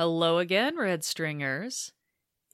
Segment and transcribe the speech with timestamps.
[0.00, 1.92] Hello again, Red Stringers.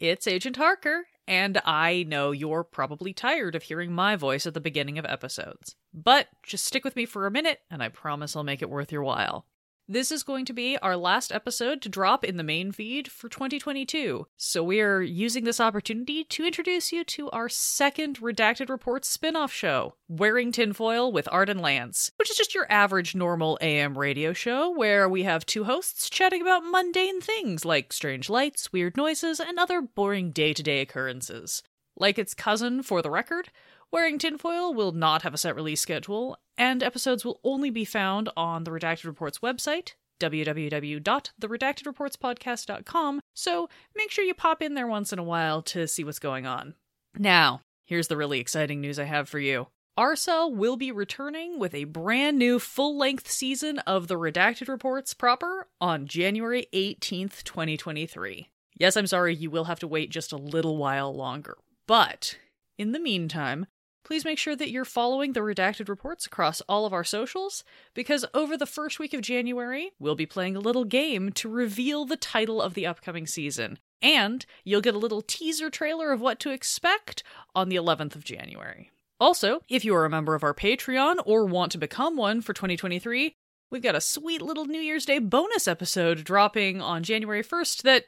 [0.00, 4.60] It's Agent Harker, and I know you're probably tired of hearing my voice at the
[4.60, 5.76] beginning of episodes.
[5.94, 8.90] But just stick with me for a minute, and I promise I'll make it worth
[8.90, 9.46] your while.
[9.88, 13.28] This is going to be our last episode to drop in the main feed for
[13.28, 19.36] 2022, so we're using this opportunity to introduce you to our second Redacted Reports spin
[19.36, 23.96] off show, Wearing Tinfoil with Art and Lance, which is just your average normal AM
[23.96, 28.96] radio show where we have two hosts chatting about mundane things like strange lights, weird
[28.96, 31.62] noises, and other boring day to day occurrences.
[31.96, 33.50] Like its cousin, For the Record,
[33.92, 38.28] Wearing Tinfoil will not have a set release schedule, and episodes will only be found
[38.36, 45.18] on the Redacted Reports website, www.theredactedreportspodcast.com, so make sure you pop in there once in
[45.18, 46.74] a while to see what's going on.
[47.16, 49.68] Now, here's the really exciting news I have for you.
[49.98, 55.14] Arcel will be returning with a brand new full length season of the Redacted Reports
[55.14, 58.48] proper on January 18th, 2023.
[58.78, 61.56] Yes, I'm sorry, you will have to wait just a little while longer.
[61.86, 62.36] But
[62.76, 63.66] in the meantime,
[64.06, 68.24] please make sure that you're following the redacted reports across all of our socials, because
[68.32, 72.16] over the first week of January, we'll be playing a little game to reveal the
[72.16, 73.80] title of the upcoming season.
[74.00, 78.22] And you'll get a little teaser trailer of what to expect on the 11th of
[78.22, 78.92] January.
[79.18, 82.52] Also, if you are a member of our Patreon or want to become one for
[82.52, 83.34] 2023,
[83.72, 88.04] we've got a sweet little New Year's Day bonus episode dropping on January 1st that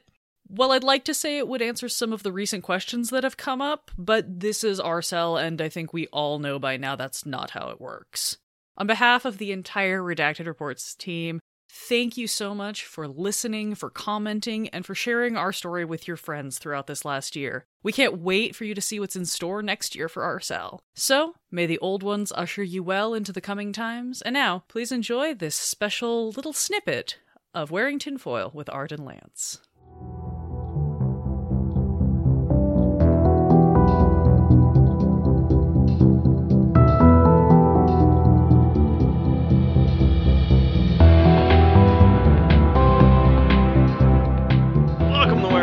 [0.49, 3.37] well, I'd like to say it would answer some of the recent questions that have
[3.37, 7.25] come up, but this is Arcel, and I think we all know by now that's
[7.25, 8.37] not how it works.
[8.77, 11.39] On behalf of the entire Redacted Reports team,
[11.69, 16.17] thank you so much for listening, for commenting, and for sharing our story with your
[16.17, 17.65] friends throughout this last year.
[17.83, 20.79] We can't wait for you to see what's in store next year for Arcel.
[20.95, 24.91] So, may the old ones usher you well into the coming times, and now, please
[24.91, 27.19] enjoy this special little snippet
[27.53, 29.59] of Wearing Tinfoil with Art and Lance.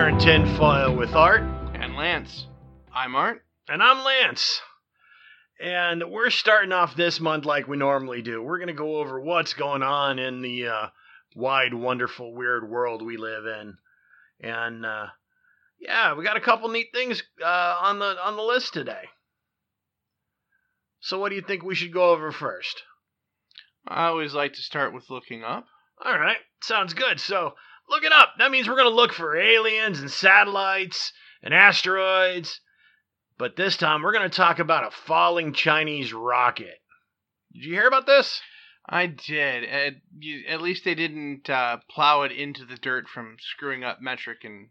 [0.06, 1.42] To Wearing Tinfoil with Art,
[1.74, 2.46] And Lance.
[2.94, 3.44] I'm Art.
[3.68, 4.60] and I'm Lance.
[5.58, 8.40] And we're starting off this month like we normally do.
[8.40, 10.86] We're going to go over what's going on in the uh,
[11.34, 13.78] wide, wonderful, weird world we live in.
[14.38, 15.06] And uh,
[15.80, 19.06] yeah, we got a couple neat things uh, on the on the list today.
[21.00, 22.84] So, what do you think we should go over first?
[23.88, 25.66] I always like to start with looking up.
[26.04, 27.18] All right, sounds good.
[27.18, 27.54] So,
[27.88, 28.34] look it up.
[28.38, 32.60] That means we're going to look for aliens and satellites and asteroids.
[33.38, 36.80] But this time, we're going to talk about a falling Chinese rocket.
[37.52, 38.40] Did you hear about this?
[38.88, 39.64] I did.
[39.64, 43.98] At, you, at least they didn't uh, plow it into the dirt from screwing up
[44.00, 44.68] metric and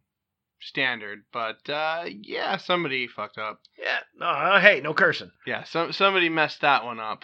[0.61, 1.23] standard.
[1.31, 3.59] But uh, yeah, somebody fucked up.
[3.77, 3.99] Yeah.
[4.17, 5.31] No, uh, hey, no cursing.
[5.45, 7.23] Yeah, some somebody messed that one up.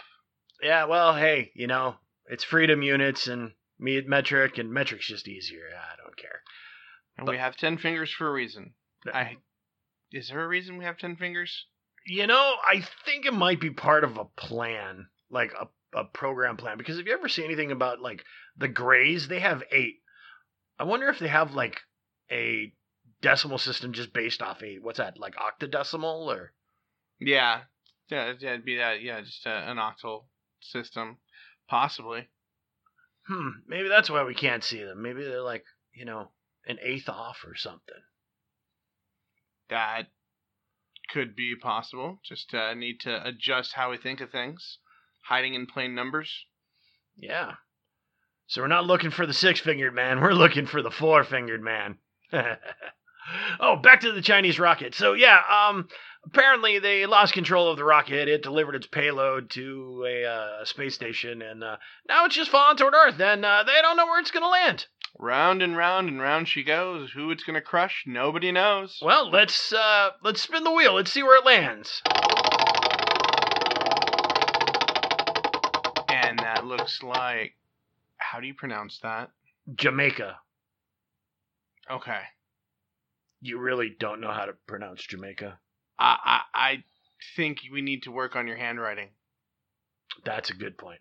[0.62, 3.52] Yeah, well, hey, you know, it's freedom units and
[3.82, 5.68] metric, and metric's just easier.
[5.74, 6.42] I don't care.
[7.16, 8.74] And But- we have ten fingers for a reason.
[9.12, 9.36] I
[10.12, 11.66] is there a reason we have ten fingers?
[12.06, 16.56] You know, I think it might be part of a plan, like a, a program
[16.56, 16.76] plan.
[16.76, 18.24] Because if you ever see anything about like
[18.56, 20.02] the Greys, they have eight.
[20.78, 21.80] I wonder if they have like
[22.30, 22.72] a
[23.20, 24.82] decimal system just based off eight.
[24.82, 26.52] What's that, like octodecimal or?
[27.20, 27.62] Yeah,
[28.08, 29.00] yeah, yeah it'd be that.
[29.00, 30.24] Yeah, just uh, an octal
[30.60, 31.18] system,
[31.68, 32.28] possibly.
[33.28, 35.02] Hmm, maybe that's why we can't see them.
[35.02, 36.30] Maybe they're like, you know,
[36.66, 38.02] an eighth off or something.
[39.70, 40.08] That
[41.10, 42.20] could be possible.
[42.24, 44.78] Just uh, need to adjust how we think of things.
[45.26, 46.46] Hiding in plain numbers.
[47.16, 47.52] Yeah.
[48.46, 51.62] So we're not looking for the six fingered man, we're looking for the four fingered
[51.62, 51.98] man.
[53.60, 54.94] oh, back to the Chinese rocket.
[54.94, 55.88] So yeah, um
[56.24, 58.28] apparently they lost control of the rocket.
[58.28, 61.76] It delivered its payload to a uh, space station and uh,
[62.08, 64.48] now it's just falling toward Earth and uh, they don't know where it's going to
[64.48, 64.86] land.
[65.18, 67.12] Round and round and round she goes.
[67.12, 68.98] Who it's gonna crush, nobody knows.
[69.02, 70.94] Well, let's uh let's spin the wheel.
[70.94, 72.02] Let's see where it lands.
[76.08, 77.54] And that looks like.
[78.16, 79.30] How do you pronounce that?
[79.74, 80.38] Jamaica.
[81.90, 82.22] Okay.
[83.42, 85.58] You really don't know how to pronounce Jamaica.
[86.02, 86.84] I I, I
[87.36, 89.10] think we need to work on your handwriting.
[90.24, 91.00] That's a good point.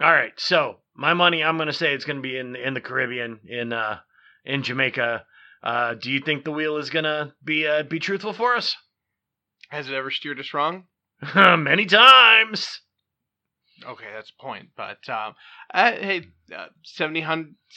[0.00, 2.74] All right, so my money, I'm going to say it's going to be in in
[2.74, 3.98] the Caribbean, in uh,
[4.44, 5.24] in Jamaica.
[5.62, 8.76] Uh, do you think the wheel is going to be uh, be truthful for us?
[9.70, 10.84] Has it ever steered us wrong?
[11.34, 12.80] Many times.
[13.84, 14.68] Okay, that's a point.
[14.76, 15.34] But um,
[15.72, 17.22] uh, hey, uh, 70,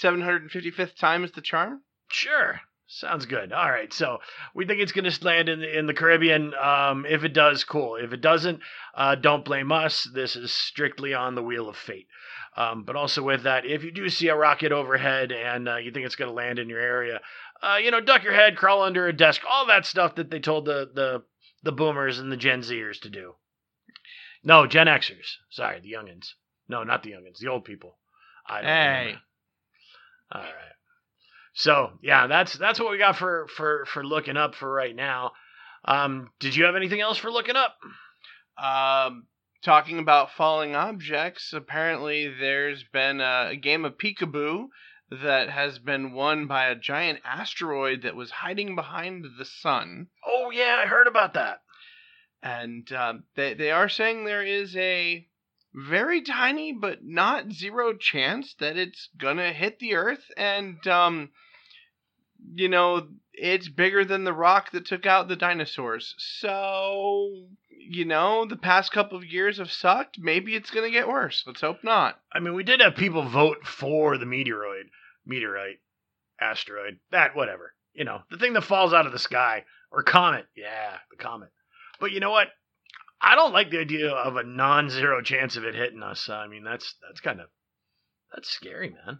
[0.02, 1.82] 755th time is the charm.
[2.10, 2.62] Sure.
[2.94, 3.54] Sounds good.
[3.54, 3.94] All right.
[3.94, 4.20] So
[4.54, 6.54] we think it's going to land in the, in the Caribbean.
[6.54, 7.96] Um, if it does, cool.
[7.96, 8.60] If it doesn't,
[8.94, 10.04] uh, don't blame us.
[10.14, 12.08] This is strictly on the wheel of fate.
[12.58, 15.92] Um, but also with that, if you do see a rocket overhead and uh, you
[15.92, 17.22] think it's going to land in your area,
[17.64, 20.42] uh, you know, duck your head, crawl under a desk, all that stuff that they
[20.42, 21.24] told the the
[21.64, 23.36] the boomers and the Gen Zers to do.
[24.44, 25.38] No, Gen Xers.
[25.50, 26.34] Sorry, the youngins.
[26.68, 27.38] No, not the youngins.
[27.40, 27.98] The old people.
[28.46, 28.98] I don't Hey.
[29.00, 29.22] remember.
[30.34, 30.81] All right.
[31.54, 35.32] So yeah, that's that's what we got for for for looking up for right now.
[35.84, 37.76] Um, did you have anything else for looking up?
[38.58, 39.26] Um,
[39.64, 44.68] talking about falling objects, apparently there's been a, a game of peekaboo
[45.12, 50.08] that has been won by a giant asteroid that was hiding behind the sun.
[50.26, 51.62] Oh yeah, I heard about that.
[52.44, 55.28] And um, they, they are saying there is a
[55.74, 60.26] very tiny but not zero chance that it's gonna hit the Earth.
[60.38, 61.30] And, um,
[62.54, 66.16] you know, it's bigger than the rock that took out the dinosaurs.
[66.18, 70.20] So, you know, the past couple of years have sucked.
[70.20, 71.44] Maybe it's gonna get worse.
[71.46, 72.20] Let's hope not.
[72.34, 74.90] I mean, we did have people vote for the meteoroid,
[75.26, 75.80] meteorite,
[76.40, 77.74] asteroid, that whatever.
[77.94, 80.48] You know, the thing that falls out of the sky or comet.
[80.56, 81.50] Yeah, the comet.
[82.00, 82.48] But you know what?
[83.22, 86.28] I don't like the idea of a non-zero chance of it hitting us.
[86.30, 87.50] I mean, that's that's kind of
[88.34, 89.20] that's scary, man.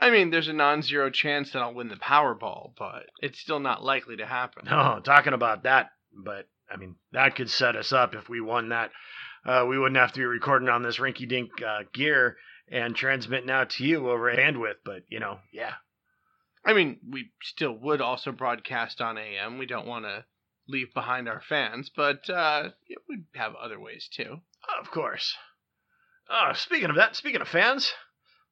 [0.00, 3.60] I mean, there's a non zero chance that I'll win the Powerball, but it's still
[3.60, 4.64] not likely to happen.
[4.66, 8.70] No, talking about that, but I mean, that could set us up if we won
[8.70, 8.90] that.
[9.44, 12.36] Uh, we wouldn't have to be recording on this rinky-dink uh, gear
[12.70, 14.76] and transmitting out to you over bandwidth.
[14.84, 15.74] But you know, yeah,
[16.64, 19.58] I mean, we still would also broadcast on AM.
[19.58, 20.24] We don't want to
[20.68, 24.40] leave behind our fans, but uh, yeah, we have other ways too.
[24.80, 25.34] Of course.
[26.30, 27.92] Oh, speaking of that, speaking of fans,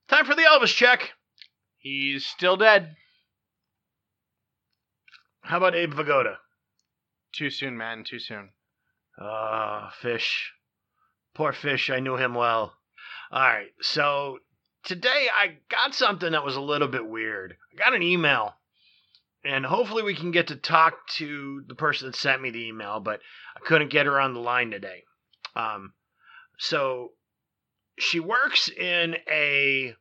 [0.08, 1.10] time for the Elvis check.
[1.78, 2.96] He's still dead.
[5.42, 6.36] How about Abe Vigoda?
[7.32, 8.04] Too soon, man.
[8.04, 8.50] Too soon.
[9.18, 10.52] Ah, fish.
[11.34, 11.90] Poor fish.
[11.90, 12.74] I knew him well.
[13.32, 14.38] All right, so
[14.82, 17.56] today I got something that was a little bit weird.
[17.72, 18.56] I got an email,
[19.44, 23.00] and hopefully we can get to talk to the person that sent me the email,
[23.00, 23.20] but
[23.56, 25.04] I couldn't get her on the line today.
[25.56, 25.94] Um,
[26.58, 27.12] so
[27.98, 29.94] she works in a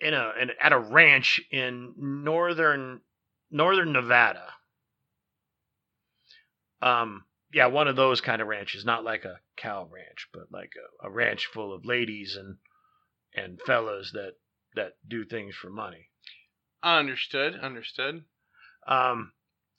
[0.00, 3.00] in a in, at a ranch in northern
[3.50, 4.46] northern Nevada.
[6.82, 10.72] Um, yeah, one of those kind of ranches, not like a cow ranch, but like
[11.02, 12.58] a, a ranch full of ladies and
[13.34, 14.34] and fellas that
[14.76, 16.10] that do things for money.
[16.84, 17.58] Understood.
[17.60, 18.24] Understood.
[18.86, 19.32] Um,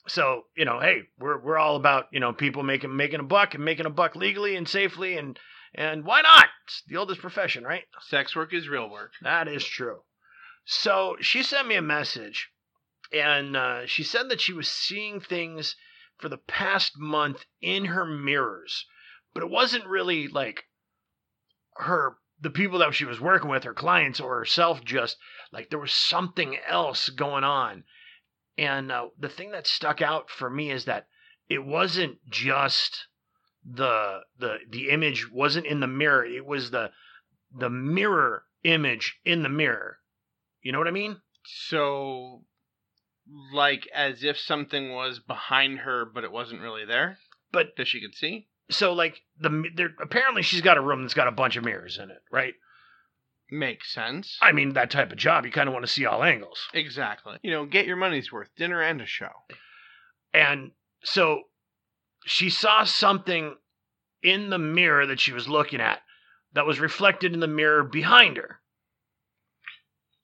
[0.08, 3.54] so you know, hey, we're we're all about you know people making making a buck
[3.54, 5.38] and making a buck legally and safely and
[5.74, 6.48] and why not?
[6.64, 7.84] It's the oldest profession, right?
[8.00, 9.12] Sex work is real work.
[9.22, 10.00] That is true.
[10.64, 12.50] So she sent me a message,
[13.12, 15.76] and uh, she said that she was seeing things
[16.18, 18.86] for the past month in her mirrors,
[19.32, 20.64] but it wasn't really like
[21.76, 24.84] her, the people that she was working with, her clients or herself.
[24.84, 25.16] Just
[25.52, 27.84] like there was something else going on,
[28.58, 31.06] and uh, the thing that stuck out for me is that
[31.48, 33.06] it wasn't just
[33.64, 36.90] the the the image wasn't in the mirror it was the
[37.52, 39.98] the mirror image in the mirror
[40.62, 41.20] you know what i mean
[41.68, 42.42] So,
[43.52, 47.18] like as if something was behind her, but it wasn't really there.
[47.52, 48.48] but That she could see.
[48.70, 51.98] So like the there apparently she's got a room that's got a bunch of mirrors
[51.98, 52.54] in it right
[53.50, 54.38] Makes sense.
[54.42, 57.38] i mean that type of job you kind of want to see all angles Exactly.
[57.42, 58.48] You know, get your money's worth.
[58.56, 59.30] Dinner and a show.
[60.34, 60.72] and
[61.04, 61.42] so
[62.24, 63.54] she saw something
[64.22, 66.00] in the mirror that she was looking at
[66.54, 68.58] that was reflected in the mirror behind her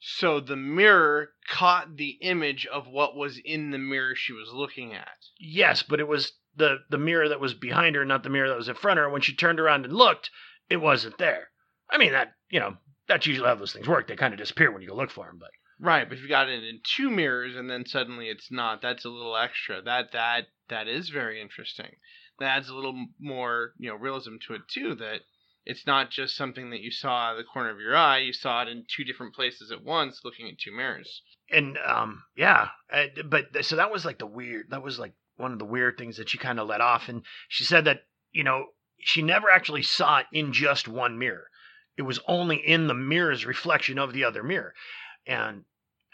[0.00, 4.92] So the mirror caught the image of what was in the mirror she was looking
[4.94, 5.18] at.
[5.38, 8.56] Yes, but it was the the mirror that was behind her, not the mirror that
[8.56, 9.10] was in front of her.
[9.10, 10.30] When she turned around and looked,
[10.68, 11.50] it wasn't there.
[11.90, 12.76] I mean that you know
[13.08, 14.06] that's usually how those things work.
[14.08, 15.38] They kind of disappear when you go look for them.
[15.38, 15.50] But
[15.82, 19.04] Right, but if you got it in two mirrors and then suddenly it's not, that's
[19.04, 19.82] a little extra.
[19.82, 21.96] That that that is very interesting.
[22.38, 24.94] That adds a little more, you know, realism to it too.
[24.94, 25.22] That
[25.64, 28.18] it's not just something that you saw out of the corner of your eye.
[28.18, 31.22] You saw it in two different places at once, looking at two mirrors.
[31.50, 34.70] and um yeah, uh, but so that was like the weird.
[34.70, 37.08] That was like one of the weird things that she kind of let off.
[37.08, 38.66] And she said that you know
[38.98, 41.48] she never actually saw it in just one mirror.
[41.96, 44.74] It was only in the mirror's reflection of the other mirror.
[45.26, 45.64] And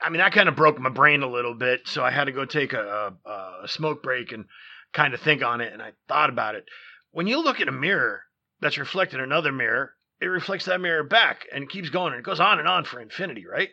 [0.00, 1.86] I mean, that kind of broke my brain a little bit.
[1.86, 3.30] So I had to go take a, a,
[3.64, 4.46] a smoke break and
[4.92, 5.72] kind of think on it.
[5.72, 6.64] And I thought about it.
[7.10, 8.22] When you look at a mirror
[8.60, 12.20] that's reflected in another mirror, it reflects that mirror back and it keeps going and
[12.20, 13.70] it goes on and on for infinity, right?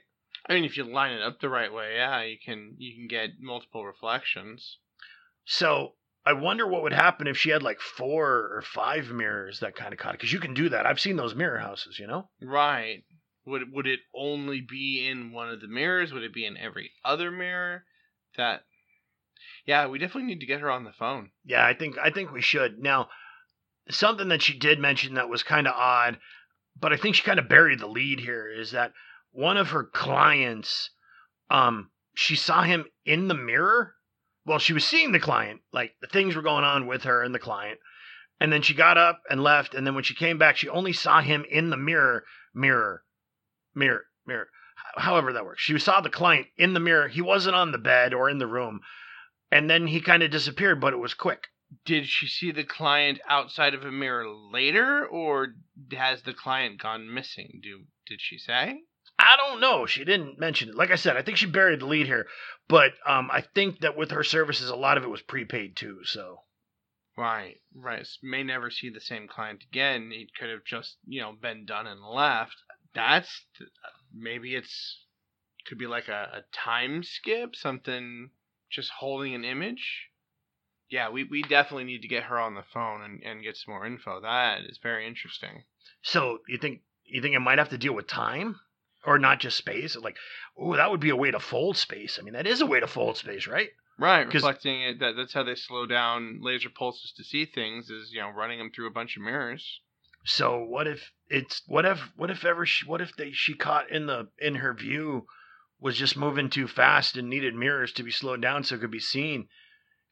[0.48, 3.08] I mean, if you line it up the right way, yeah, you can you can
[3.08, 4.78] get multiple reflections.
[5.46, 5.94] So
[6.26, 9.94] I wonder what would happen if she had like four or five mirrors that kind
[9.94, 10.20] of caught it.
[10.20, 10.86] Because you can do that.
[10.86, 12.30] I've seen those mirror houses, you know?
[12.42, 13.04] Right.
[13.46, 16.12] Would would it only be in one of the mirrors?
[16.12, 17.86] Would it be in every other mirror?
[18.38, 18.64] That
[19.66, 21.30] Yeah, we definitely need to get her on the phone.
[21.44, 22.80] Yeah, I think I think we should.
[22.80, 23.10] Now,
[23.90, 26.20] something that she did mention that was kind of odd,
[26.80, 28.94] but I think she kind of buried the lead here is that
[29.32, 30.90] one of her clients
[31.52, 33.95] um she saw him in the mirror.
[34.46, 37.34] Well, she was seeing the client, like the things were going on with her and
[37.34, 37.80] the client.
[38.40, 40.94] And then she got up and left and then when she came back, she only
[40.94, 43.04] saw him in the mirror, mirror,
[43.74, 44.50] mirror, mirror.
[44.98, 45.62] However that works.
[45.62, 47.08] She saw the client in the mirror.
[47.08, 48.82] He wasn't on the bed or in the room.
[49.52, 51.48] And then he kind of disappeared, but it was quick.
[51.86, 55.56] Did she see the client outside of a mirror later, or
[55.92, 57.60] has the client gone missing?
[57.64, 58.84] Do did she say?
[59.18, 59.86] I don't know.
[59.86, 60.76] She didn't mention it.
[60.76, 62.28] Like I said, I think she buried the lead here,
[62.68, 66.00] but um, I think that with her services, a lot of it was prepaid too.
[66.04, 66.40] So
[67.18, 68.06] Right, right.
[68.22, 70.12] May never see the same client again.
[70.14, 72.56] It could have just, you know, been done and left.
[72.94, 73.46] That's
[74.14, 75.06] maybe it's
[75.66, 78.30] could be like a, a time skip, something
[78.70, 80.10] just holding an image.
[80.90, 83.74] Yeah, we, we definitely need to get her on the phone and, and get some
[83.74, 84.22] more info.
[84.22, 85.64] That is very interesting.
[86.02, 88.60] so you think you think it might have to deal with time
[89.06, 89.96] or not just space?
[89.96, 90.18] Like,
[90.58, 92.18] oh, that would be a way to fold space.
[92.20, 93.70] I mean, that is a way to fold space, right?
[93.98, 95.00] Right, reflecting it.
[95.00, 97.90] That that's how they slow down laser pulses to see things.
[97.90, 99.80] Is you know running them through a bunch of mirrors.
[100.26, 103.90] So what if it's what if what if ever she, what if they she caught
[103.90, 105.28] in the in her view
[105.80, 108.92] was just moving too fast and needed mirrors to be slowed down so it could
[108.92, 109.48] be seen.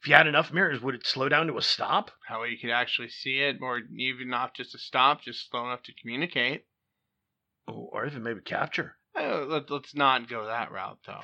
[0.01, 2.12] If you had enough mirrors, would it slow down to a stop?
[2.27, 5.83] How you could actually see it, or even not just to stop, just slow enough
[5.83, 6.65] to communicate.
[7.67, 8.96] Oh, or even maybe capture.
[9.17, 11.22] Uh, let, let's not go that route, though.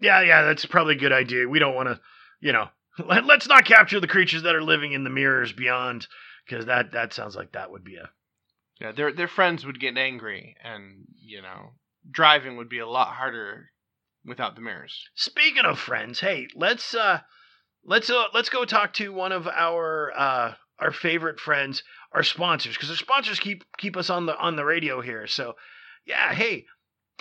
[0.00, 1.48] Yeah, yeah, that's probably a good idea.
[1.48, 2.00] We don't want to,
[2.40, 2.68] you know,
[3.04, 6.06] let, let's not capture the creatures that are living in the mirrors beyond,
[6.46, 8.10] because that that sounds like that would be a
[8.80, 11.72] Yeah, their their friends would get angry, and you know,
[12.10, 13.70] driving would be a lot harder
[14.24, 15.08] without the mirrors.
[15.14, 17.20] Speaking of friends, hey, let's uh
[17.84, 22.74] let's uh let's go talk to one of our uh our favorite friends, our sponsors,
[22.74, 25.26] because our sponsors keep keep us on the on the radio here.
[25.28, 25.54] So
[26.04, 26.66] yeah, hey,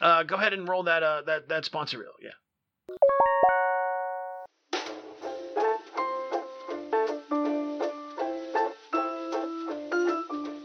[0.02, 2.14] uh go ahead and roll that uh that that sponsor reel.
[2.22, 2.32] Yeah.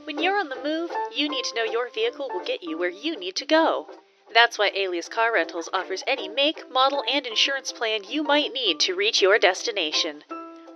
[0.06, 2.88] When you're on the move, you need to know your vehicle will get you where
[2.88, 3.88] you need to go.
[4.32, 8.80] That's why Alias Car Rentals offers any make, model, and insurance plan you might need
[8.80, 10.24] to reach your destination.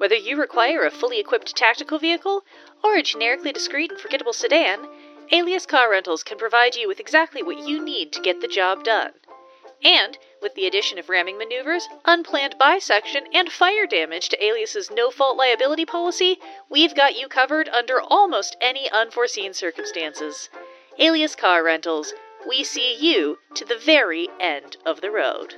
[0.01, 2.47] Whether you require a fully equipped tactical vehicle
[2.83, 4.89] or a generically discreet and forgettable sedan,
[5.31, 8.83] Alias Car Rentals can provide you with exactly what you need to get the job
[8.83, 9.13] done.
[9.85, 15.11] And with the addition of ramming maneuvers, unplanned bisection, and fire damage to Alias's no
[15.11, 16.41] fault liability policy,
[16.71, 20.49] we've got you covered under almost any unforeseen circumstances.
[20.99, 22.15] Alias Car Rentals,
[22.49, 25.57] we see you to the very end of the road.